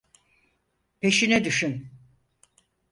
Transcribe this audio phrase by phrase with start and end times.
[0.99, 1.89] Peşine düşün!